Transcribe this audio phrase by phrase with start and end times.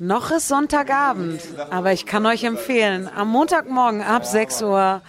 [0.00, 5.02] Noch ist Sonntagabend, aber ich kann euch empfehlen, am Montagmorgen ab 6 Uhr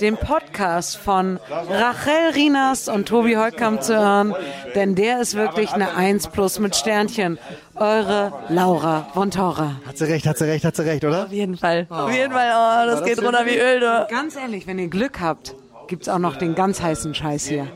[0.00, 4.32] den Podcast von Rachel Rinas und Tobi Holtkamp zu hören,
[4.76, 7.36] denn der ist wirklich eine 1 plus mit Sternchen.
[7.74, 9.80] Eure Laura von Tora.
[9.84, 11.24] Hat sie recht, hat sie recht, hat sie recht, oder?
[11.24, 11.88] Auf jeden Fall.
[11.90, 13.80] Auf jeden Fall, oh, das, das geht runter wie Öl.
[13.80, 14.06] Du.
[14.08, 15.56] Ganz ehrlich, wenn ihr Glück habt,
[15.88, 17.66] gibt's auch noch den ganz heißen Scheiß hier.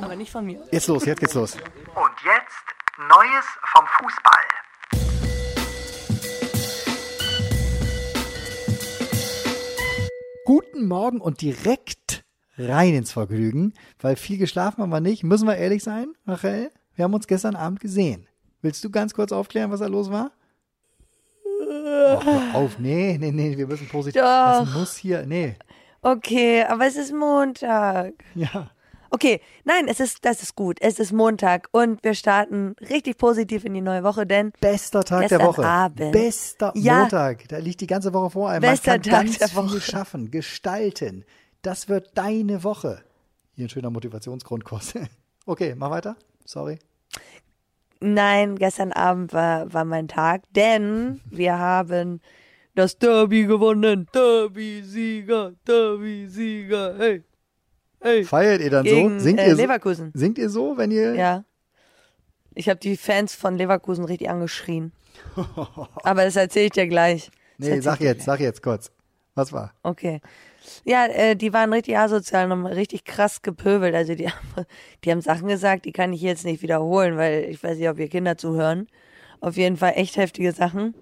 [0.00, 0.58] Aber nicht von mir.
[0.70, 1.54] Jetzt los, jetzt geht's los.
[1.54, 3.44] Und jetzt Neues
[3.74, 4.51] vom Fußball.
[10.44, 12.24] Guten Morgen und direkt
[12.58, 15.22] rein ins Vergnügen, weil viel geschlafen haben wir nicht.
[15.22, 16.72] Müssen wir ehrlich sein, Rachel?
[16.96, 18.26] Wir haben uns gestern Abend gesehen.
[18.60, 20.32] Willst du ganz kurz aufklären, was da los war?
[21.60, 24.20] Hör auf, nee, nee, nee, wir müssen positiv.
[24.20, 24.64] Doch.
[24.64, 25.54] Das muss hier, nee.
[26.00, 28.14] Okay, aber es ist Montag.
[28.34, 28.72] Ja.
[29.14, 30.78] Okay, nein, es ist, das ist gut.
[30.80, 35.28] Es ist Montag und wir starten richtig positiv in die neue Woche, denn Bester Tag
[35.28, 35.66] der Woche.
[35.66, 36.12] Abend.
[36.12, 37.00] Bester Ja.
[37.00, 37.46] Montag.
[37.48, 38.62] Da liegt die ganze Woche vor einem.
[38.62, 39.80] Bester Man kann Tag ganz der viel Woche.
[39.82, 41.26] schaffen, gestalten.
[41.60, 43.02] Das wird deine Woche.
[43.54, 44.94] Hier ein schöner Motivationsgrundkurs.
[45.44, 46.16] Okay, mach weiter.
[46.44, 46.78] Sorry.
[48.00, 52.20] nein, gestern Abend war, war mein Tag, denn wir haben
[52.76, 54.06] das Derby gewonnen.
[54.14, 57.22] Derby-Sieger, Derby-Sieger, hey.
[58.24, 59.24] Feiert ihr dann Gegen so?
[59.24, 59.62] Singt, äh, ihr so?
[59.62, 60.10] Leverkusen.
[60.14, 61.14] Singt ihr so, wenn ihr.
[61.14, 61.44] Ja.
[62.54, 64.92] Ich habe die Fans von Leverkusen richtig angeschrien.
[66.02, 67.30] Aber das erzähle ich dir gleich.
[67.58, 68.90] Das Nee, sag jetzt, sag jetzt kurz.
[69.34, 69.72] Was war?
[69.82, 70.20] Okay.
[70.84, 73.94] Ja, äh, die waren richtig asozial und haben richtig krass gepöbelt.
[73.94, 74.66] Also die haben,
[75.04, 77.98] die haben Sachen gesagt, die kann ich jetzt nicht wiederholen, weil ich weiß nicht, ob
[77.98, 78.88] ihr Kinder zuhören.
[79.40, 80.94] Auf jeden Fall echt heftige Sachen.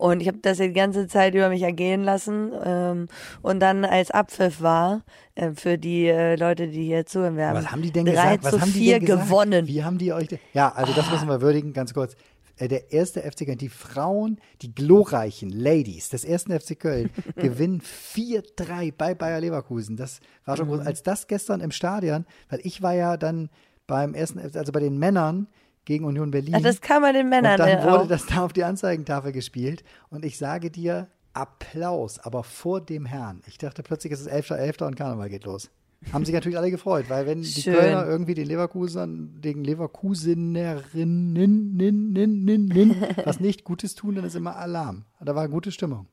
[0.00, 2.52] Und ich habe das die ganze Zeit über mich ergehen lassen.
[2.64, 3.08] Ähm,
[3.42, 5.02] und dann als Abpfiff war,
[5.34, 8.44] äh, für die äh, Leute, die hier zuhören werden, Was haben die denn 3 gesagt?
[8.44, 9.24] Was zu haben die 4 denn gesagt?
[9.28, 9.66] gewonnen.
[9.66, 10.38] Wie haben die euch denn?
[10.54, 12.14] Ja, also das müssen wir würdigen, ganz kurz.
[12.56, 17.82] Äh, Der erste FC Köln, die Frauen, die glorreichen Ladies des ersten FC Köln gewinnen
[17.82, 19.96] 4-3 bei Bayer Leverkusen.
[19.96, 20.76] Das war schon Mhm.
[20.76, 20.86] groß.
[20.86, 23.50] Als das gestern im Stadion, weil ich war ja dann
[23.86, 25.46] beim ersten, FC also bei den Männern
[25.90, 26.54] gegen Union Berlin.
[26.56, 28.06] Ach, das kann man den Männern Und dann äh, wurde auch.
[28.06, 29.82] das da auf die Anzeigentafel gespielt.
[30.08, 33.42] Und ich sage dir, Applaus, aber vor dem Herrn.
[33.48, 34.86] Ich dachte plötzlich, es ist 11.11.
[34.86, 35.68] und Karneval geht los.
[36.12, 37.74] Haben sich natürlich alle gefreut, weil wenn die Schön.
[37.74, 41.74] Kölner irgendwie den Leverkusen, den Leverkusenerinnen
[43.24, 45.06] was nicht Gutes tun, dann ist immer Alarm.
[45.20, 46.06] Da war gute Stimmung.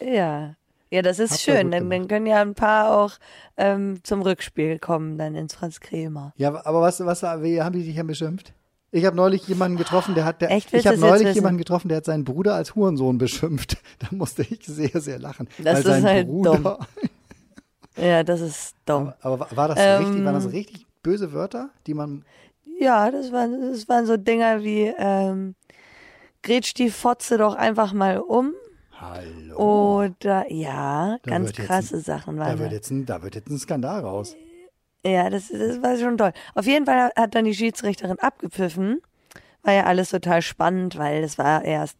[0.00, 0.54] Ja.
[0.90, 1.72] Ja, das ist Habt schön.
[1.72, 3.14] Dann, dann können ja ein paar auch
[3.56, 6.32] ähm, zum Rückspiel kommen, dann ins Franz Kremer.
[6.36, 8.54] Ja, aber was, was wie haben die dich denn beschimpft?
[8.96, 10.72] Ich habe neulich jemanden getroffen, der hat, der, Echt?
[10.72, 13.76] ich habe neulich jemanden getroffen, der hat seinen Bruder als Hurensohn beschimpft.
[13.98, 15.48] Da musste ich sehr, sehr lachen.
[15.62, 16.76] Das ist halt Bruder, dumm.
[17.96, 19.12] Ja, das ist dumm.
[19.20, 22.24] Aber war- war das Ähm, richtig, waren das richtig böse Wörter, die man.
[22.78, 25.56] Ja, das waren, das waren so Dinger wie, ähm,
[26.44, 28.52] grätsch die Fotze doch einfach mal um.
[29.00, 29.98] Hallo.
[30.04, 32.74] Oder, ja, Da ganz wird krasse ein- Sachen da waren wird, da.
[32.76, 34.36] jetzt ein, da wird jetzt ein Skandal raus.
[35.04, 36.32] Ja, das, das war schon toll.
[36.54, 39.02] Auf jeden Fall hat dann die Schiedsrichterin abgepfiffen.
[39.62, 41.98] War ja alles total spannend, weil es war erst,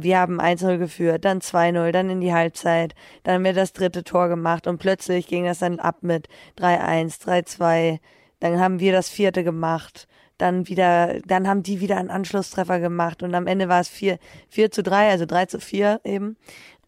[0.00, 4.04] wir haben 1-0 geführt, dann 2-0, dann in die Halbzeit, dann haben wir das dritte
[4.04, 6.28] Tor gemacht und plötzlich ging das dann ab mit
[6.58, 8.00] 3-1, 3-2,
[8.40, 13.22] dann haben wir das vierte gemacht, dann wieder, dann haben die wieder einen Anschlusstreffer gemacht
[13.22, 14.18] und am Ende war es 4,
[14.48, 16.36] 4 zu 3, also 3 zu 4 eben.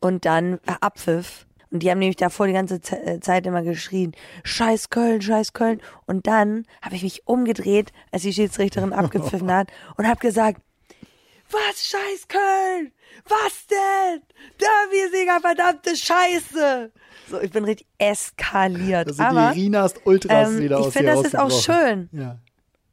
[0.01, 1.47] Und dann Abpfiff.
[1.71, 4.13] Und die haben nämlich davor die ganze Ze- äh, Zeit immer geschrien,
[4.45, 5.81] scheiß Köln, scheiß Köln.
[6.07, 10.61] Und dann habe ich mich umgedreht, als die Schiedsrichterin abgepfiffen hat und habe gesagt,
[11.51, 12.93] was scheiß Köln?
[13.29, 14.23] Was denn?
[14.61, 16.93] Derby-Sieger, verdammte Scheiße!
[17.29, 19.09] So, ich bin richtig eskaliert.
[19.09, 21.51] Das sind Aber, die Rinas Ultras ähm, wieder ich aus finde, dir das ist auch
[21.51, 22.09] schön.
[22.13, 22.39] Ja.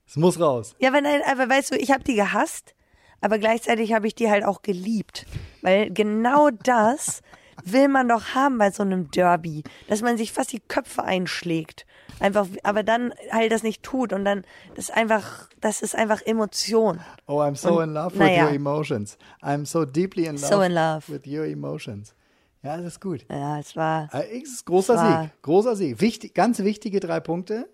[0.07, 0.75] Es muss raus.
[0.79, 2.73] Ja, weil, aber weißt du, ich habe die gehasst,
[3.21, 5.25] aber gleichzeitig habe ich die halt auch geliebt.
[5.61, 7.21] Weil genau das
[7.65, 11.85] will man doch haben bei so einem Derby, dass man sich fast die Köpfe einschlägt.
[12.19, 14.43] Einfach, aber dann halt das nicht tut und dann,
[14.75, 16.99] das ist einfach, das ist einfach Emotion.
[17.27, 18.45] Oh, I'm so Und, in love with naja.
[18.45, 19.17] your emotions.
[19.41, 21.11] I'm so deeply in love, So in love.
[21.11, 22.13] with your emotions.
[22.61, 23.25] Ja, das ist gut.
[23.29, 25.31] Ja, es war, Äh, Es ist großer War- Sieg.
[25.41, 25.99] Großer Sieg.
[26.01, 27.67] Wichtig, ganz wichtige drei Punkte.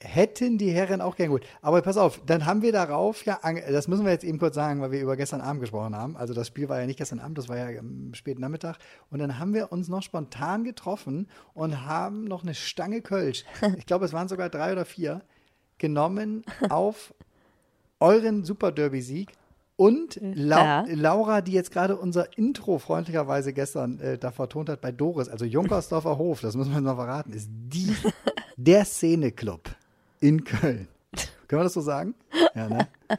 [0.00, 1.46] Hätten die Herren auch gern gut.
[1.62, 3.38] Aber pass auf, dann haben wir darauf ja,
[3.70, 6.16] das müssen wir jetzt eben kurz sagen, weil wir über gestern Abend gesprochen haben.
[6.16, 8.76] Also das Spiel war ja nicht gestern Abend, das war ja am späten Nachmittag.
[9.10, 13.44] Und dann haben wir uns noch spontan getroffen und haben noch eine Stange Kölsch,
[13.78, 15.22] ich glaube, es waren sogar drei oder vier,
[15.78, 17.14] genommen auf
[18.00, 19.32] euren Super Derby-Sieg.
[19.76, 20.84] Und Lau Ja.
[20.88, 25.44] Laura, die jetzt gerade unser Intro freundlicherweise gestern äh, da vertont hat bei Doris, also
[25.44, 27.94] Junkersdorfer Hof, das müssen wir noch verraten, ist die,
[28.56, 29.62] der Szeneclub
[30.24, 30.88] in Köln.
[31.48, 32.14] Können wir das so sagen?
[32.54, 32.88] Ja, ne?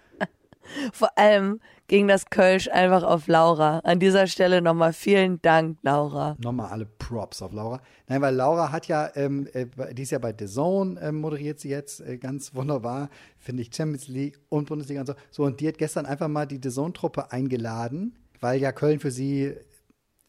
[0.92, 3.80] Vor allem ging das Kölsch einfach auf Laura.
[3.80, 6.36] An dieser Stelle nochmal vielen Dank, Laura.
[6.40, 7.80] Nochmal alle Props auf Laura.
[8.08, 11.60] Nein, weil Laura hat ja, ähm, äh, die ist ja bei The Zone, ähm, moderiert
[11.60, 15.14] sie jetzt äh, ganz wunderbar, finde ich, Champions League und Bundesliga und so.
[15.30, 19.12] So, und die hat gestern einfach mal die The Zone-Truppe eingeladen, weil ja Köln für
[19.12, 19.54] sie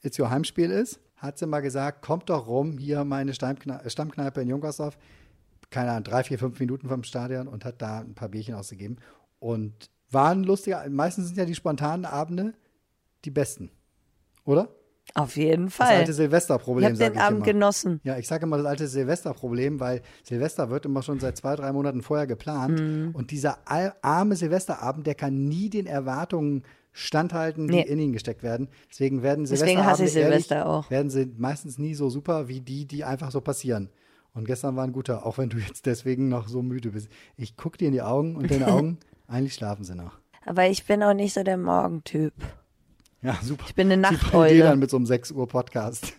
[0.02, 1.00] jetzt ihr Heimspiel ist.
[1.16, 4.98] Hat sie mal gesagt, kommt doch rum, hier meine Stammkne Stammkneipe in Junkersdorf.
[5.70, 8.96] Keine Ahnung, drei, vier, fünf Minuten vom Stadion und hat da ein paar Bierchen ausgegeben.
[9.38, 12.54] Und waren lustiger, meistens sind ja die spontanen Abende
[13.24, 13.70] die besten.
[14.44, 14.68] Oder?
[15.14, 15.96] Auf jeden Das Fall.
[15.98, 17.46] alte Ich Silvesterproblem, habe sag den ich Abend immer.
[17.46, 18.00] genossen.
[18.04, 21.72] Ja, ich sage immer das alte Silvesterproblem, weil Silvester wird immer schon seit zwei, drei
[21.72, 22.80] Monaten vorher geplant.
[22.80, 23.10] Mhm.
[23.14, 23.58] Und dieser
[24.02, 27.82] arme Silvesterabend, der kann nie den Erwartungen standhalten, die Nee.
[27.82, 28.68] in ihn gesteckt werden.
[28.90, 30.90] Deswegen werden Deswegen hasse ich Silvesterabende Silvester ehrlich, auch.
[30.90, 33.90] werden sie meistens nie so super wie die, die einfach so passieren.
[34.36, 37.08] Und gestern war ein guter, auch wenn du jetzt deswegen noch so müde bist.
[37.36, 38.98] Ich gucke dir in die Augen und deine Augen,
[39.28, 40.18] eigentlich schlafen sie noch.
[40.44, 42.34] Aber ich bin auch nicht so der Morgentyp.
[43.22, 43.64] Ja, super.
[43.66, 44.58] Ich bin eine Nachteule.
[44.62, 46.12] dann mit so einem 6 Uhr Podcast.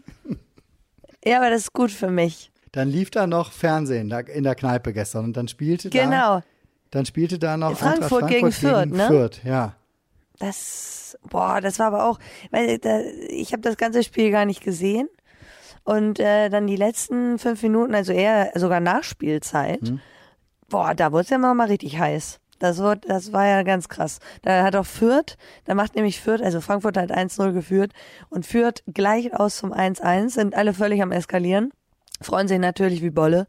[1.24, 2.52] Ja, aber das ist gut für mich.
[2.72, 6.42] Dann lief da noch Fernsehen da in der Kneipe gestern und dann spielte da Genau.
[6.90, 9.08] Dann spielte da noch Frankfurt Eintracht gegen Frankfurt Fürth, ne?
[9.08, 9.76] Fürth, ja.
[10.40, 12.20] Das, boah, das war aber auch,
[12.52, 13.00] weil da,
[13.30, 15.08] ich habe das ganze Spiel gar nicht gesehen.
[15.88, 20.02] Und äh, dann die letzten fünf Minuten, also eher sogar Nachspielzeit, Mhm.
[20.68, 22.42] boah, da wurde es ja mal, mal richtig heiß.
[22.60, 24.20] Das, wurde, das war ja ganz krass.
[24.42, 27.94] Da hat auch Fürth, da macht nämlich Fürth, also Frankfurt hat 1-0 geführt
[28.30, 31.72] und Fürth gleich aus zum 1-1, sind alle völlig am Eskalieren,
[32.20, 33.48] freuen sich natürlich wie Bolle.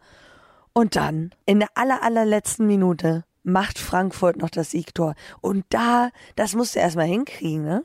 [0.72, 5.16] Und dann, in der aller, allerletzten Minute, macht Frankfurt noch das Siegtor.
[5.40, 7.84] Und da, das musst du erstmal hinkriegen, ne?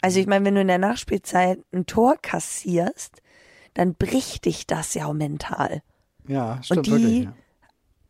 [0.00, 3.20] Also ich meine, wenn du in der Nachspielzeit ein Tor kassierst,
[3.76, 5.82] dann bricht dich das ja auch mental.
[6.26, 7.24] Ja, stimmt die- wirklich.
[7.24, 7.32] Ja.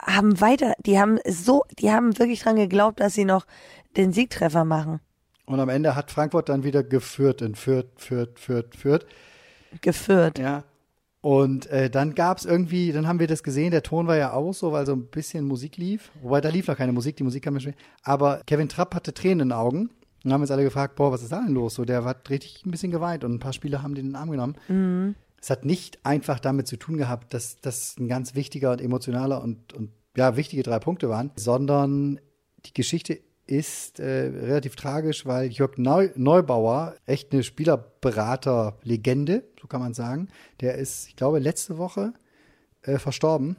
[0.02, 3.46] Haben weiter, die haben so, die haben wirklich dran geglaubt, dass sie noch
[3.96, 5.00] den Siegtreffer machen.
[5.46, 9.06] Und am Ende hat Frankfurt dann wieder geführt in Fürth, Fürth, Fürth, Fürth.
[9.80, 10.38] Geführt.
[10.38, 10.64] Ja.
[11.22, 14.32] Und äh, dann gab es irgendwie, dann haben wir das gesehen, der Ton war ja
[14.32, 16.12] aus, so weil so ein bisschen Musik lief.
[16.22, 17.74] Wobei da lief noch keine Musik, die Musik kam ja schon.
[18.02, 19.90] Aber Kevin Trapp hatte Tränen in den Augen.
[20.24, 21.74] Und haben uns alle gefragt, boah, was ist da denn los?
[21.74, 24.16] So, der hat richtig ein bisschen geweint und ein paar Spieler haben den in den
[24.16, 25.14] Arm genommen.
[25.40, 29.42] Es hat nicht einfach damit zu tun gehabt, dass das ein ganz wichtiger und emotionaler
[29.42, 32.20] und, und ja, wichtige drei Punkte waren, sondern
[32.64, 39.80] die Geschichte ist äh, relativ tragisch, weil Jörg Neu Neubauer, echt eine Spielerberater-Legende, so kann
[39.80, 40.28] man sagen,
[40.60, 42.12] der ist, ich glaube, letzte Woche
[42.82, 43.56] äh, verstorben.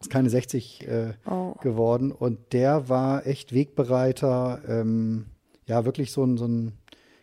[0.00, 1.52] Ist keine 60 äh, Oh.
[1.60, 5.26] geworden und der war echt Wegbereiter, ähm,
[5.66, 6.72] ja, wirklich so ein, so ein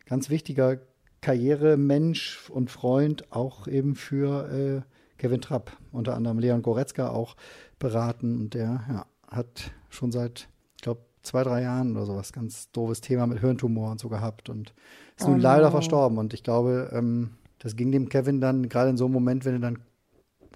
[0.05, 0.77] ganz wichtiger
[1.27, 4.81] Karrieremensch und Freund, auch eben für äh,
[5.17, 7.35] Kevin Trapp, unter anderem Leon Goretzka auch
[7.79, 10.47] beraten und der ja, hat schon seit,
[10.77, 14.47] ich glaube, zwei, drei Jahren oder sowas ganz doofes Thema mit Hirntumor und so gehabt
[14.49, 14.73] und
[15.17, 15.71] ist nun Oh leider no.
[15.71, 19.43] verstorben und ich glaube, ähm, das ging dem Kevin dann gerade in so einem Moment,
[19.43, 19.79] wenn er dann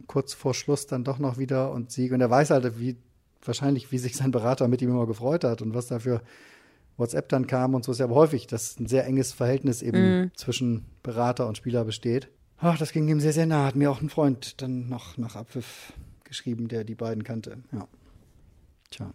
[0.07, 2.13] kurz vor Schluss dann doch noch wieder und Sieg.
[2.13, 2.95] Und er weiß halt, wie
[3.43, 6.21] wahrscheinlich, wie sich sein Berater mit ihm immer gefreut hat und was da für
[7.01, 10.31] WhatsApp dann kam und so ist ja aber häufig, dass ein sehr enges Verhältnis eben
[10.35, 12.29] zwischen Berater und Spieler besteht.
[12.59, 13.65] Ach, das ging ihm sehr, sehr nah.
[13.65, 15.91] Hat mir auch ein Freund dann noch nach Abpfiff
[16.23, 17.57] geschrieben, der die beiden kannte.
[17.73, 17.87] Ja.
[18.91, 19.11] Tja,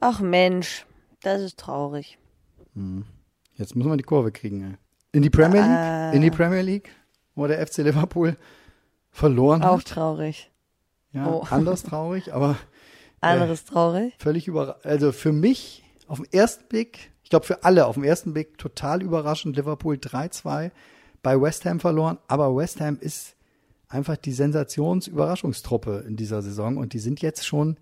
[0.00, 0.84] Ach Mensch,
[1.22, 2.18] das ist traurig.
[3.54, 4.62] jetzt müssen wir die Kurve kriegen.
[4.62, 4.76] Ey.
[5.12, 5.70] In die Premier League?
[5.70, 6.10] Ah.
[6.12, 6.90] In die Premier League,
[7.34, 8.36] wo der FC Liverpool
[9.10, 9.86] verloren Auch hat.
[9.86, 10.50] traurig.
[11.12, 11.46] Ja, Oh.
[11.48, 12.56] anders traurig, aber
[13.20, 14.14] Anderes traurig.
[14.18, 14.84] völlig überraschend.
[14.84, 18.58] Also für mich auf den ersten Blick, ich glaube für alle auf den ersten Blick
[18.58, 19.56] total überraschend.
[19.56, 20.70] Liverpool 3-2
[21.22, 23.36] bei West Ham verloren, aber West Ham ist
[23.88, 27.76] einfach die Sensationsüberraschungstruppe in dieser Saison und die sind jetzt schon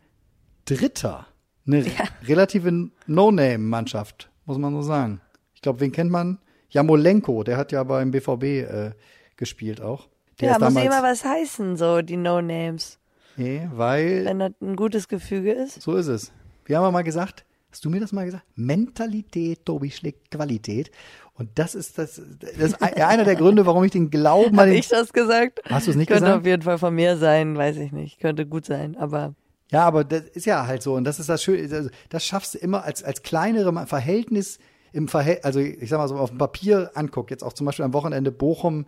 [0.64, 1.26] Dritter.
[1.66, 1.84] Eine
[2.26, 5.20] relative No-Name-Mannschaft, muss man so sagen.
[5.54, 6.38] Ich glaube, wen kennt man?
[6.68, 8.92] Jamolenko, der hat ja beim BVB äh,
[9.36, 10.08] gespielt auch.
[10.40, 12.98] Der ja, muss immer was heißen, so die No-Names.
[13.36, 15.80] Nee, weil Wenn das ein gutes Gefüge ist.
[15.82, 16.32] So ist es.
[16.64, 18.44] Wir haben ja mal gesagt, hast du mir das mal gesagt?
[18.54, 20.92] Mentalität, Tobi, schlägt Qualität.
[21.34, 24.58] Und das ist das, das ist ein- einer der Gründe, warum ich den Glauben an
[24.60, 25.60] Habe den, ich das gesagt?
[25.68, 26.40] Hast du es nicht Könnte gesagt?
[26.42, 28.20] auf jeden Fall von mir sein, weiß ich nicht.
[28.20, 29.34] Könnte gut sein, aber
[29.72, 30.94] Ja, aber das ist ja halt so.
[30.94, 31.62] Und das ist das Schöne.
[31.74, 34.60] Also das schaffst du immer als, als kleinere Verhältnis
[34.92, 37.32] im Verhältnis, also ich sag mal so auf dem Papier anguckt.
[37.32, 38.86] Jetzt auch zum Beispiel am Wochenende Bochum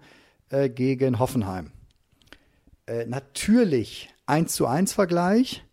[0.50, 1.72] äh, gegen Hoffenheim.
[2.86, 5.64] Äh, natürlich 1 zu 1 Vergleich.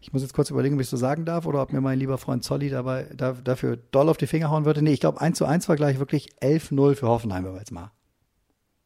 [0.00, 2.18] Ich muss jetzt kurz überlegen, ob ich so sagen darf oder ob mir mein lieber
[2.18, 4.82] Freund Zolli dabei da, dafür doll auf die Finger hauen würde.
[4.82, 7.92] Nee, ich glaube 1 zu 1 Vergleich wirklich 11-0 für Hoffenheim, wenn wir jetzt mal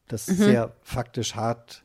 [0.07, 1.83] das sehr faktisch hart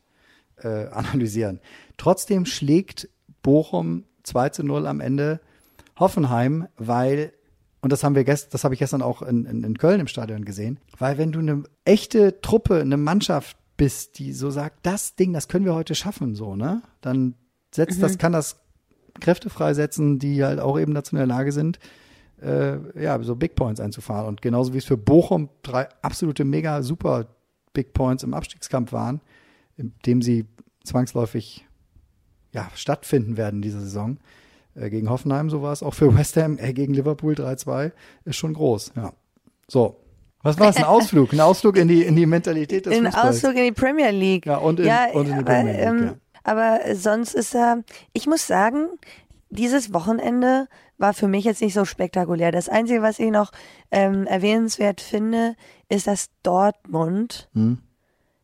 [0.57, 1.59] äh, analysieren.
[1.97, 3.09] Trotzdem schlägt
[3.41, 5.39] Bochum 2 zu 0 am Ende
[5.97, 7.33] Hoffenheim, weil
[7.83, 10.07] und das haben wir gest, das habe ich gestern auch in, in, in Köln im
[10.07, 15.15] Stadion gesehen, weil wenn du eine echte Truppe, eine Mannschaft bist, die so sagt, das
[15.15, 16.83] Ding, das können wir heute schaffen, so, ne?
[17.01, 17.33] Dann
[17.73, 18.60] setzt das, kann das
[19.19, 21.79] Kräfte freisetzen, die halt auch eben dazu in der Lage sind,
[22.41, 24.27] äh, ja, so Big Points einzufahren.
[24.27, 27.27] Und genauso wie es für Bochum drei absolute mega super
[27.73, 29.21] Big Points im Abstiegskampf waren,
[29.77, 30.45] in dem sie
[30.83, 31.65] zwangsläufig
[32.51, 34.17] ja, stattfinden werden diese Saison.
[34.75, 37.91] Äh, gegen Hoffenheim, so war es auch für West Ham, äh, gegen Liverpool 3-2,
[38.25, 39.13] ist schon groß, ja.
[39.67, 39.97] So.
[40.43, 40.77] Was war es?
[40.77, 41.33] Ein Ausflug?
[41.33, 43.35] Ein Ausflug in die, in die Mentalität des Ein Fußballs.
[43.35, 44.47] Ausflug in die Premier League.
[44.47, 46.15] Ja, und in, und in die Premier League, ähm, ja.
[46.43, 47.83] Aber sonst ist er,
[48.13, 48.87] ich muss sagen,
[49.49, 50.67] dieses Wochenende
[50.97, 52.51] war für mich jetzt nicht so spektakulär.
[52.51, 53.51] Das Einzige, was ich noch
[53.89, 55.55] ähm, erwähnenswert finde,
[55.89, 57.79] ist, dass Dortmund, Hm.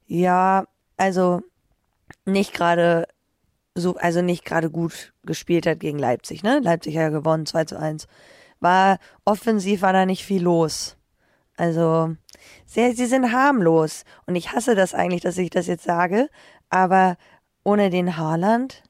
[0.07, 0.65] ja,
[0.97, 1.41] also
[2.25, 3.07] nicht gerade
[3.75, 6.59] so, also nicht gerade gut gespielt hat gegen Leipzig, ne?
[6.59, 8.07] Leipzig hat ja gewonnen, 2 zu 1.
[8.59, 10.97] War, offensiv war da nicht viel los.
[11.57, 12.15] Also,
[12.65, 14.03] sehr, sie sind harmlos.
[14.25, 16.29] Und ich hasse das eigentlich, dass ich das jetzt sage.
[16.69, 17.17] Aber
[17.67, 18.81] ohne den Haaland,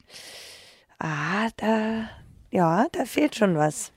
[0.99, 2.09] ah, da,
[2.51, 3.91] ja, da fehlt schon was.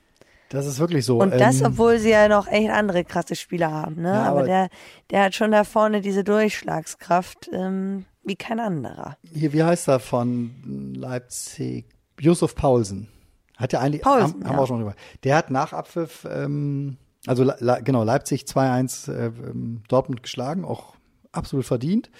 [0.49, 1.19] Das ist wirklich so.
[1.21, 4.09] Und das, ähm, obwohl sie ja noch echt andere krasse Spieler haben, ne?
[4.09, 4.69] Ja, aber, aber- der,
[5.11, 9.17] der hat schon da vorne diese Durchschlagskraft, ähm, wie kein anderer.
[9.33, 11.87] Hier, wie heißt er von Leipzig?
[12.19, 13.09] Josef Paulsen.
[13.57, 14.57] Hat ja eigentlich, Paulsen, haben, haben ja.
[14.57, 14.95] wir auch schon drüber.
[15.25, 16.97] Der hat nach Abpfiff, ähm,
[17.27, 20.95] also Le- genau, Leipzig 2-1 äh, ähm, Dortmund geschlagen, auch
[21.33, 22.11] absolut verdient.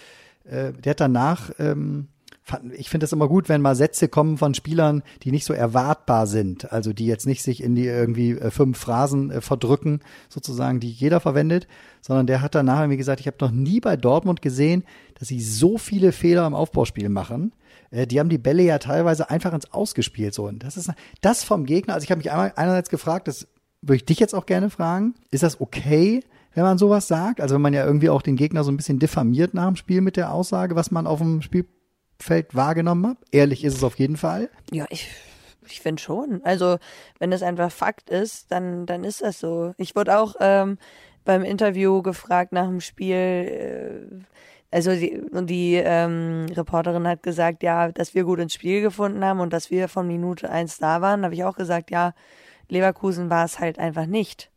[0.45, 2.09] Äh, der hat danach, ähm,
[2.77, 6.27] ich finde es immer gut, wenn mal Sätze kommen von Spielern, die nicht so erwartbar
[6.27, 10.81] sind, also die jetzt nicht sich in die irgendwie äh, fünf Phrasen äh, verdrücken, sozusagen,
[10.81, 11.67] die jeder verwendet,
[12.01, 14.85] sondern der hat danach irgendwie gesagt, ich habe noch nie bei Dortmund gesehen,
[15.19, 17.53] dass sie so viele Fehler im Aufbauspiel machen.
[17.91, 20.35] Äh, die haben die Bälle ja teilweise einfach ins Ausgespielt.
[20.35, 20.47] So.
[20.47, 20.91] Und das ist
[21.21, 21.95] das vom Gegner.
[21.95, 23.49] Also ich habe mich einmal einerseits gefragt, das
[23.83, 26.21] würde ich dich jetzt auch gerne fragen, ist das okay,
[26.55, 27.41] wenn man sowas sagt?
[27.41, 30.01] Also wenn man ja irgendwie auch den Gegner so ein bisschen diffamiert nach dem Spiel
[30.01, 31.43] mit der Aussage, was man auf dem
[32.21, 33.17] Spielfeld wahrgenommen hat.
[33.33, 34.51] Ehrlich ist es auf jeden Fall.
[34.71, 35.09] Ja, ich,
[35.67, 36.41] ich finde schon.
[36.45, 36.79] Also,
[37.19, 39.73] wenn das einfach Fakt ist, dann, dann ist das so.
[39.79, 40.79] Ich wurde auch ähm,
[41.25, 44.25] beim Interview gefragt nach dem Spiel, äh,
[44.71, 49.41] also die, die ähm, Reporterin hat gesagt, ja, dass wir gut ins Spiel gefunden haben
[49.41, 51.25] und dass wir von Minute eins da waren.
[51.25, 52.13] habe ich auch gesagt, ja,
[52.69, 54.53] Leverkusen war es halt einfach nicht.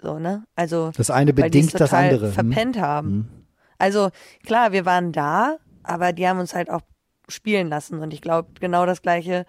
[0.00, 0.44] So, ne?
[0.54, 2.26] Also Das eine bedingt das andere.
[2.26, 2.32] Hm?
[2.32, 3.46] verpennt haben.
[3.78, 4.10] Also
[4.44, 6.82] klar, wir waren da, aber die haben uns halt auch
[7.28, 9.46] spielen lassen und ich glaube, genau das gleiche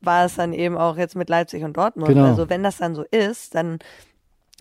[0.00, 2.08] war es dann eben auch jetzt mit Leipzig und Dortmund.
[2.08, 2.26] Genau.
[2.26, 3.78] Also wenn das dann so ist, dann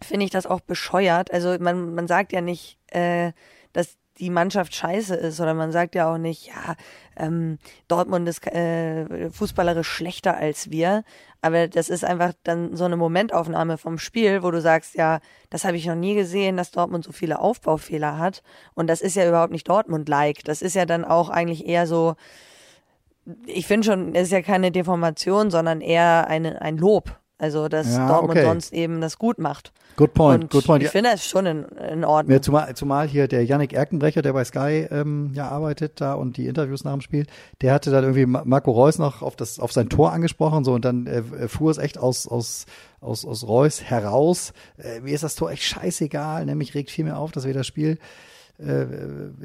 [0.02, 1.32] finde ich das auch bescheuert.
[1.32, 3.32] Also man, man sagt ja nicht, äh,
[3.74, 6.76] dass die Mannschaft scheiße ist oder man sagt ja auch nicht, ja,
[7.18, 11.04] ähm, Dortmund ist äh, fußballerisch schlechter als wir.
[11.42, 15.66] Aber das ist einfach dann so eine Momentaufnahme vom Spiel, wo du sagst, ja, das
[15.66, 18.44] habe ich noch nie gesehen, dass Dortmund so viele Aufbaufehler hat.
[18.76, 20.44] Und das ist ja überhaupt nicht Dortmund-like.
[20.44, 22.16] Das ist ja dann auch eigentlich eher so,
[23.46, 27.20] ich finde schon, es ist ja keine Deformation, sondern eher eine, ein Lob.
[27.42, 28.46] Also, dass Ja, Dortmund okay.
[28.46, 29.72] sonst eben das gut macht.
[29.96, 30.84] Good point, Und good point.
[30.84, 32.36] ich Ja, finde das schon in, in Ordnung.
[32.36, 36.38] Ja, zumal, zumal hier der Yannick Erkenbrecher, der bei Sky ähm, ja arbeitet da und
[36.38, 37.26] die Interviews nach dem Spiel,
[37.62, 40.74] der hatte dann irgendwie Ma- Marco Reus noch auf das auf sein Tor angesprochen so
[40.74, 42.68] und dann äh, fuhr es echt aus aus
[43.02, 44.54] aus aus Reus heraus.
[44.78, 47.66] Äh, mir ist das Tor echt scheißegal, nämlich regt viel mehr auf, dass wir das
[47.66, 47.98] Spiel
[48.62, 48.86] äh,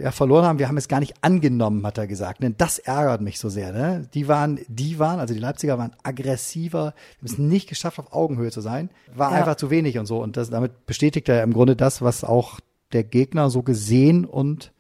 [0.03, 0.59] ja, verloren haben.
[0.59, 2.41] Wir haben es gar nicht angenommen, hat er gesagt.
[2.41, 2.51] Ne?
[2.57, 3.73] Das ärgert mich so sehr.
[3.73, 4.09] Ne?
[4.15, 6.93] Die waren, die waren, also die Leipziger waren aggressiver.
[7.19, 8.91] Wir haben es nicht geschafft, auf Augenhöhe zu sein.
[9.15, 9.39] War Ja.
[9.39, 10.23] einfach zu wenig und so.
[10.23, 12.61] Und das, damit bestätigt er im Grunde das, was auch
[12.93, 14.73] der Gegner so gesehen und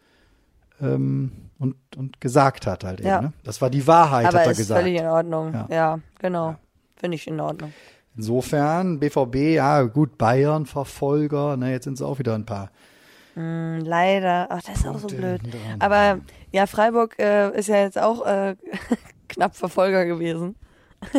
[0.80, 3.16] ähm, und, und gesagt hat halt Ja.
[3.18, 3.26] eben.
[3.28, 3.32] Ne?
[3.42, 4.80] Das war die Wahrheit, Aber hat er ist gesagt.
[4.82, 5.54] völlig in Ordnung.
[5.54, 5.66] Ja.
[5.70, 6.56] Ja, genau.
[6.96, 7.72] Finde ich in Ordnung.
[8.14, 12.70] Insofern, BVB, ja gut, Bayern, Verfolger, ne, jetzt sind es auch wieder ein paar.
[13.36, 14.46] Hm, Leider.
[14.50, 15.40] Ach, das ist auch so blöd.
[15.78, 16.20] Aber
[16.52, 18.56] ja, Freiburg äh, ist ja jetzt auch äh,
[19.28, 20.56] knapp Verfolger gewesen.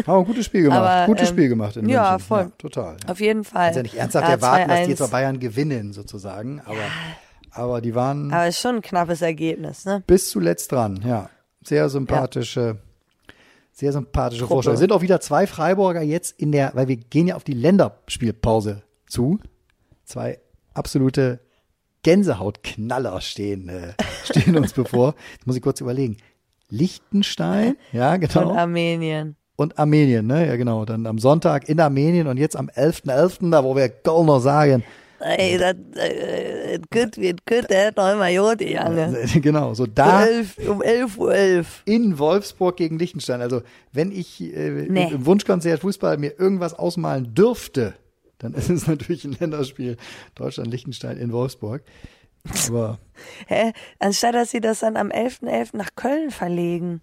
[0.07, 0.79] Haben ein gutes Spiel gemacht.
[0.79, 2.27] Aber, gutes ähm, Spiel gemacht in ja, München.
[2.27, 2.41] voll.
[2.41, 2.97] Ja, total.
[3.03, 3.11] Ja.
[3.11, 3.65] Auf jeden Fall.
[3.65, 4.89] Kannst ja nicht ernsthaft Ja, erwarten, dass die 2-1.
[4.89, 6.61] jetzt bei Bayern gewinnen, sozusagen.
[6.65, 6.77] Aber,
[7.51, 10.03] aber die waren Aber ist schon ein knappes Ergebnis, ne?
[10.07, 11.29] bis zuletzt dran, ja.
[11.63, 12.77] Sehr sympathische,
[13.71, 14.53] sehr sympathische Truppe.
[14.55, 14.77] Vorstellung.
[14.79, 18.83] Sind auch wieder zwei Freiburger jetzt in der, weil wir gehen ja auf die Länderspielpause
[19.05, 19.39] zu.
[20.05, 20.39] Zwei
[20.73, 21.41] absolute
[22.03, 25.15] Gänsehautknaller stehen, äh, stehen uns bevor.
[25.33, 26.17] Jetzt muss ich kurz überlegen.
[26.69, 28.51] Liechtenstein, ja, genau.
[28.51, 29.35] Und Armenien.
[29.55, 30.47] und Armenien, ne?
[30.47, 30.85] Ja, genau.
[30.85, 34.83] Dann am Sonntag in Armenien und jetzt am 11.11., da wo wir Kölner sagen,
[35.19, 39.17] Ey, das äh, gut wird gut, der hat noch immer Jodi, Junge.
[39.41, 41.81] genau, so Um da 11, um 11 Uhr 11.
[41.85, 43.41] in Wolfsburg gegen Liechtenstein.
[43.41, 45.09] Also wenn ich äh, Nee.
[45.11, 47.95] im Wunschkonzert Fußball mir irgendwas ausmalen dürfte,
[48.39, 49.97] dann ist es natürlich ein Länderspiel
[50.35, 51.83] Deutschland-Liechtenstein in Wolfsburg.
[52.67, 52.99] Aber
[53.47, 53.73] Hä?
[53.99, 55.75] Anstatt dass sie das dann am 11.11.
[55.75, 57.01] nach Köln verlegen.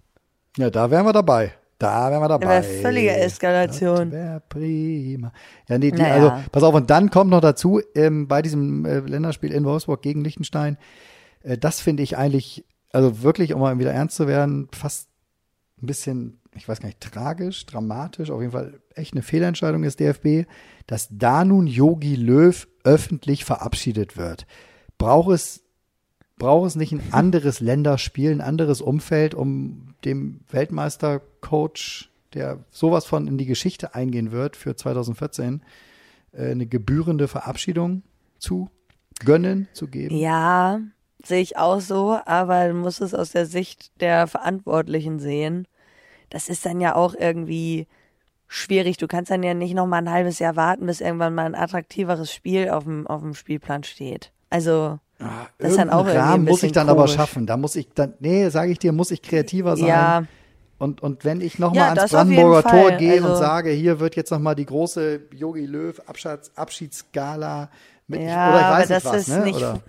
[0.57, 1.53] ja, da wären wir dabei.
[1.77, 2.47] Da wären wir dabei.
[2.47, 4.09] wäre völlige Eskalation.
[4.09, 5.33] Das wäre prima.
[5.67, 6.13] Ja, nee, die, Naja.
[6.13, 10.01] also pass auf, und dann kommt noch dazu, ähm, bei diesem äh, Länderspiel in Wolfsburg
[10.01, 10.77] gegen Liechtenstein,
[11.43, 12.63] äh, das finde ich eigentlich,
[12.93, 15.09] also wirklich, um mal wieder ernst zu werden, fast
[15.81, 19.97] ein bisschen, ich weiß gar nicht, tragisch, dramatisch, auf jeden Fall echt eine Fehlentscheidung des
[19.97, 20.47] DFB,
[20.87, 24.45] dass da nun Yogi Löw öffentlich verabschiedet wird.
[24.97, 25.63] Braucht es,
[26.37, 33.27] braucht es nicht ein anderes Länderspiel, ein anderes Umfeld, um dem Weltmeistercoach, der sowas von
[33.27, 35.61] in die Geschichte eingehen wird für 2014,
[36.31, 38.03] äh, eine gebührende Verabschiedung
[38.37, 38.69] zu
[39.23, 40.15] gönnen, zu geben?
[40.15, 40.79] Ja,
[41.23, 45.67] sehe ich auch so, aber du musst es aus der Sicht der Verantwortlichen sehen.
[46.35, 47.87] Das ist dann ja auch irgendwie
[48.47, 48.97] schwierig.
[48.97, 51.55] Du kannst dann ja nicht noch mal ein halbes Jahr warten, bis irgendwann mal ein
[51.55, 54.33] attraktiveres Spiel auf dem, auf dem Spielplan steht.
[54.49, 54.99] Also,
[55.57, 57.15] das ist dann auch irgendwie Rahmen muss ich dann aber komisch.
[57.15, 57.45] schaffen.
[57.45, 59.87] Da muss ich dann, nee, sage ich dir, muss ich kreativer sein.
[59.87, 60.23] ja,
[60.77, 64.17] Und, und wenn ich nochmal Ja, ans Brandenburger Tor gehe und Also- sage, hier wird
[64.17, 67.69] jetzt nochmal die große Yogi Löw Abschieds, Abschiedsgala
[68.07, 69.43] mit, Ja, oder ich weiß aber nicht das was, ne?
[69.45, 69.79] nicht- oder,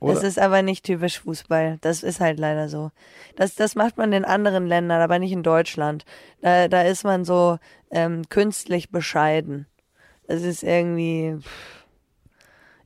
[0.00, 1.78] das oder, ist aber nicht typisch Fußball.
[1.80, 2.90] Das ist halt leider so.
[3.36, 6.04] Das, das macht man in anderen Ländern, aber nicht in Deutschland.
[6.40, 7.58] Da, da ist man so
[7.90, 9.66] ähm, künstlich bescheiden.
[10.28, 11.38] Das ist irgendwie,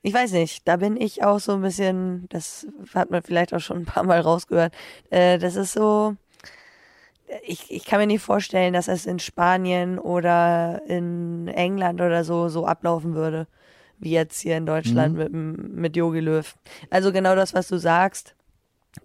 [0.03, 3.61] ich weiß nicht, da bin ich auch so ein bisschen, das hat man vielleicht auch
[3.61, 4.73] schon ein paar Mal rausgehört,
[5.11, 6.17] äh, das ist so,
[7.45, 12.49] ich, ich kann mir nicht vorstellen, dass es in Spanien oder in England oder so
[12.49, 13.47] so ablaufen würde,
[14.03, 16.55] wie jetzt hier in Deutschland mit, dem- mit Jogi Löw.
[16.91, 18.35] Also genau das, was du sagst,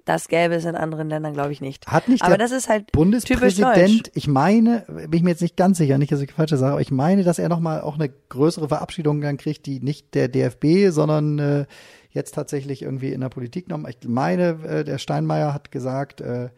[0.04, 1.88] das gäbe es in anderen Ländern, glaube ich, nicht.
[1.88, 5.77] Hat nicht Aber das ist halt Bundespräsident, ich meine, bin ich mir jetzt nicht ganz
[5.77, 8.68] sicher, nicht, dass ich falsche sage, aber ich meine, dass er nochmal auch eine größere
[8.68, 11.66] Verabschiedung dann kriegt, die nicht der DFB, sondern äh,
[12.12, 13.80] jetzt tatsächlich irgendwie in der Politik noch.
[13.88, 16.50] Ich meine, äh, der Steinmeier hat gesagt, äh,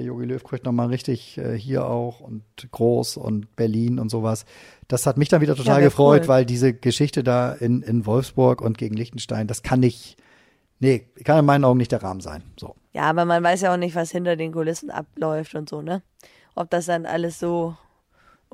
[0.00, 4.44] Jogi Löw kriegt nochmal richtig äh, hier auch und groß und Berlin und sowas.
[4.88, 6.28] Das hat mich dann wieder total wär gefreut, cool.
[6.28, 10.16] weil diese Geschichte da in, in Wolfsburg und gegen Liechtenstein, das kann nicht,
[10.80, 12.42] nee, kann in meinen Augen nicht der Rahmen sein.
[12.58, 12.74] So.
[12.92, 16.02] Ja, aber man weiß ja auch nicht, was hinter den Kulissen abläuft und so, ne?
[16.54, 17.76] Ob das dann alles so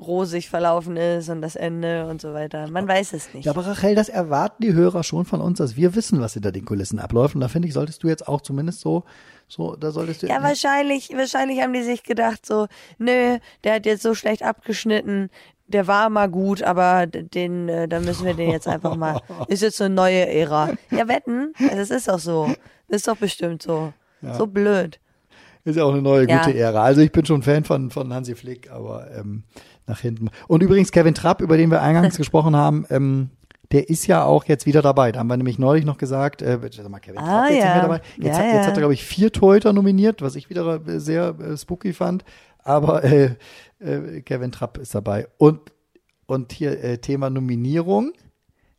[0.01, 2.67] rosig verlaufen ist und das Ende und so weiter.
[2.69, 3.45] Man weiß es nicht.
[3.45, 6.51] Ja, aber Rachel, das erwarten die Hörer schon von uns, dass wir wissen, was hinter
[6.51, 7.35] den Kulissen abläuft.
[7.35, 9.03] Und da finde ich, solltest du jetzt auch zumindest so,
[9.47, 10.27] so, da solltest du.
[10.27, 15.29] Ja, wahrscheinlich, wahrscheinlich haben die sich gedacht so, nö, der hat jetzt so schlecht abgeschnitten,
[15.67, 19.61] der war mal gut, aber den, äh, da müssen wir den jetzt einfach mal, ist
[19.61, 20.71] jetzt so eine neue Ära.
[20.89, 22.53] Ja, wetten, das ist doch so.
[22.87, 23.93] Ist doch bestimmt so.
[24.37, 24.99] So blöd.
[25.63, 26.43] Ist ja auch eine neue Ja.
[26.43, 26.83] gute Ära.
[26.83, 29.43] Also ich bin schon Fan von, von Hansi Flick, aber ähm,
[29.87, 30.29] nach hinten.
[30.47, 33.29] Und übrigens Kevin Trapp, über den wir eingangs gesprochen haben, ähm,
[33.71, 35.11] der ist ja auch jetzt wieder dabei.
[35.13, 37.73] Da haben wir nämlich neulich noch gesagt, äh, sag mal, Kevin Ah, Trapp jetzt ja.
[37.73, 38.01] mehr dabei.
[38.17, 38.61] Jetzt, Ja, hat, jetzt ja.
[38.65, 42.25] hat er, glaube ich, vier Torhüter nominiert, was ich wieder äh, sehr äh, spooky fand.
[42.63, 43.35] Aber äh,
[43.79, 45.27] äh, Kevin Trapp ist dabei.
[45.37, 45.59] Und,
[46.25, 48.11] und hier äh, Thema Nominierung.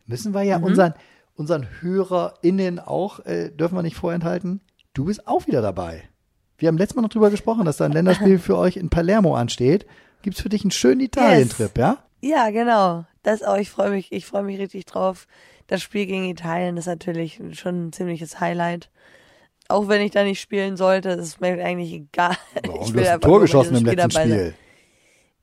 [0.07, 0.65] Müssen wir ja Mhm.
[0.65, 0.95] unseren,
[1.37, 4.61] unseren HörerInnen auch, äh, dürfen wir nicht vorenthalten.
[4.95, 6.03] Du bist auch wieder dabei.
[6.59, 9.35] Wir haben letztes Mal noch drüber gesprochen, dass da ein Länderspiel für euch in Palermo
[9.37, 9.87] ansteht.
[10.23, 11.99] Gibt's für dich einen schönen Italien-Trip, ja?
[12.21, 13.05] Ja, genau.
[13.23, 15.27] Das auch, ich freue mich, ich freue mich richtig drauf.
[15.67, 18.91] Das Spiel gegen Italien ist natürlich schon ein ziemliches Highlight.
[19.69, 22.37] Auch wenn ich da nicht spielen sollte, ist mir eigentlich egal.
[22.67, 22.83] Warum?
[22.83, 24.11] ich Du hast ein Tor geschossen im letzten.
[24.11, 24.55] Spiel.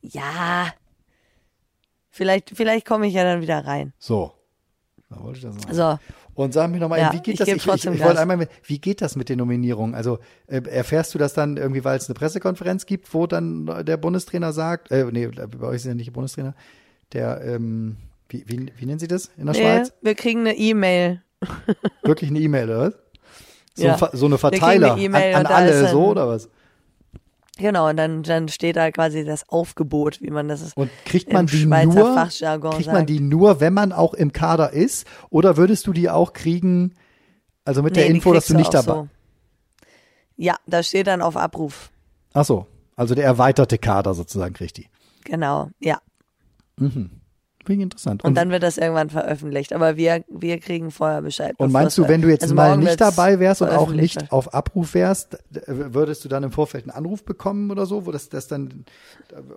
[0.01, 0.73] Ja.
[2.09, 3.93] Vielleicht, vielleicht komme ich ja dann wieder rein.
[3.97, 4.33] So.
[5.09, 5.73] Da wollte ich das sagen.
[5.73, 5.99] So.
[6.39, 7.49] Und sag mir nochmal, Ja, wie geht ich das?
[7.49, 9.93] Ich, ich, ich wollte einmal, mit, wie geht das mit den Nominierungen?
[9.93, 13.97] Also äh, erfährst du das dann irgendwie, weil es eine Pressekonferenz gibt, wo dann der
[13.97, 16.55] Bundestrainer sagt, äh, nee, bei euch ist ja nicht der Bundestrainer,
[17.11, 17.97] der, ähm,
[18.29, 19.91] wie, wie, wie nennen Sie das in der Nee, Schweiz?
[20.01, 21.21] wir kriegen eine E-Mail.
[22.03, 22.93] Wirklich eine E-Mail, oder was?
[23.73, 23.93] So, Ja.
[23.95, 26.49] ein so eine kriegen eine Verteiler E-Mail an, an alle, so oder was?
[27.59, 30.77] Genau, und dann, dann steht da quasi das Aufgebot, wie man das ist.
[30.77, 34.31] Und kriegt man die Schweizer nur, Fachjargon kriegt man die nur, wenn man auch im
[34.31, 35.05] Kader ist?
[35.29, 36.95] Oder würdest du die auch kriegen,
[37.65, 39.07] also mit der Nee, die Info, dass du nicht dabei, so.
[40.37, 41.91] Ja, da steht dann auf Abruf.
[42.33, 44.87] ach so, also der erweiterte Kader sozusagen kriegt die.
[45.25, 45.99] Genau, ja.
[46.77, 47.09] Finde
[47.67, 48.23] ich interessant.
[48.23, 49.73] Und dann wird das irgendwann veröffentlicht.
[49.73, 51.55] Aber wir, wir kriegen vorher Bescheid.
[51.57, 54.53] Und meinst du, wenn du jetzt also mal nicht dabei wärst und auch nicht auf
[54.53, 58.47] Abruf wärst, würdest du dann im Vorfeld einen Anruf bekommen oder so, wo das, das
[58.47, 58.85] dann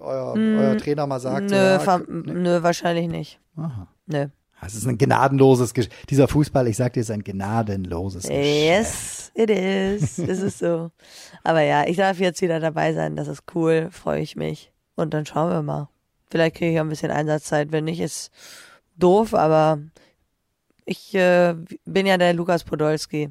[0.01, 1.51] euer, euer Trainer mal sagt?
[1.51, 2.33] Mm, Nö, ja, nee.
[2.33, 3.41] nö, wahrscheinlich nicht.
[3.57, 3.89] Aha.
[4.07, 4.27] Nö.
[4.63, 8.47] Das ist ein gnadenloses, Gesch dieser Fußball, ich sag dir, ist ein gnadenloses Geschäft.
[8.47, 10.19] Yes, it is.
[10.21, 10.93] Es ist so.
[11.43, 13.17] Aber ja, ich darf jetzt wieder dabei sein.
[13.17, 13.89] Das ist cool.
[13.91, 14.73] Freue ich mich.
[14.95, 15.89] Und dann schauen wir mal.
[16.33, 17.73] Vielleicht kriege ich auch ein bisschen Einsatzzeit.
[17.73, 18.31] Wenn nicht, ist
[18.97, 19.81] doof, aber
[20.87, 23.29] ich äh, bin ja der Lukas Podolski.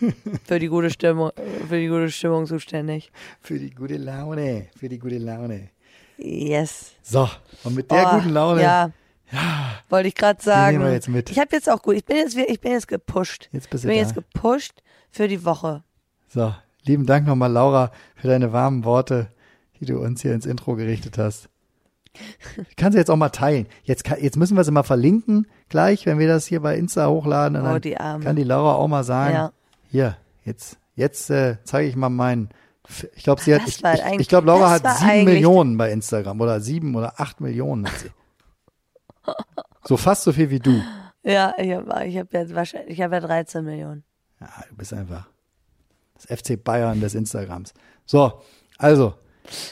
[0.44, 1.30] für die gute Stimmung,
[1.68, 3.12] für die gute Stimmung zuständig.
[3.40, 4.66] Für die gute Laune.
[4.76, 5.70] Für die gute Laune.
[6.18, 6.96] Yes.
[7.02, 7.30] So,
[7.62, 8.62] und mit der Oh, guten Laune.
[8.62, 8.90] Ja.
[9.88, 10.80] Wollte ich gerade nehmen sagen.
[10.80, 11.30] wir jetzt mit.
[11.30, 11.94] Ich habe jetzt auch gut.
[11.94, 13.48] Ich bin jetzt, ich bin jetzt gepusht.
[13.52, 14.02] Jetzt bist ich bin da.
[14.02, 15.84] jetzt gepusht für die Woche.
[16.26, 19.28] So, lieben Dank nochmal, Laura, für deine warmen Worte,
[19.78, 21.48] die du uns hier ins Intro gerichtet hast.
[22.68, 23.66] Ich kann sie jetzt auch mal teilen.
[23.82, 27.08] Jetzt, kann, jetzt müssen wir sie mal verlinken, gleich, wenn wir das hier bei Insta
[27.08, 27.56] hochladen.
[27.56, 28.24] Und Oh, dann die Arme.
[28.24, 29.52] kann die Laura auch mal sagen, Ja.
[29.90, 32.50] hier, jetzt, jetzt äh, zeige ich mal meinen.
[33.14, 36.60] Ich glaube, sie hat, ich, ich, ich glaube, Laura hat sieben Millionen bei Instagram oder
[36.60, 38.10] sieben oder acht Millionen hat sie.
[39.86, 40.82] So fast so viel wie du.
[41.22, 44.04] Ja, ich habe ich hab jetzt wahrscheinlich, ich habe ja 13 Millionen.
[44.40, 45.28] Ja, du bist einfach
[46.14, 47.72] das FC Bayern des Instagrams.
[48.06, 48.40] So,
[48.78, 49.14] also,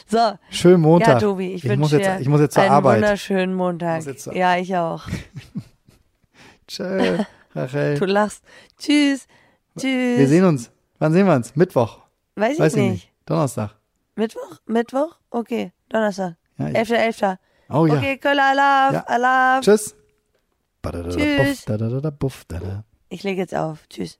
[0.07, 1.07] So, schönen Montag.
[1.15, 2.97] ja, Tobi, ich, ich muss wünsche jetzt, dir ich muss jetzt zur einen Arbeit.
[3.01, 4.01] wunderschönen Montag.
[4.17, 5.03] zur- Ja, ich auch.
[6.67, 7.17] Tschö,
[7.55, 7.97] Rachel.
[7.99, 8.43] Du lachst.
[8.77, 9.27] Tschüss.
[9.77, 10.17] Tschüss.
[10.19, 10.71] Wir sehen uns.
[10.99, 11.55] Wann sehen wir uns?
[11.55, 11.99] Mittwoch.
[12.35, 12.91] Weiß ich Weiß ich nicht.
[12.91, 13.11] nicht.
[13.25, 13.75] Donnerstag.
[14.15, 14.59] Mittwoch?
[14.65, 15.15] Mittwoch?
[15.31, 15.71] Okay.
[15.89, 16.35] Donnerstag.
[16.57, 17.37] Ja, ich, 11.11.
[17.69, 17.95] oh ja.
[17.95, 19.59] Okay, Köller, love, Ja.
[19.61, 19.95] Tschüss.
[21.09, 21.65] Tschüss.
[23.09, 23.87] Ich lege jetzt auf.
[23.89, 24.19] Tschüss.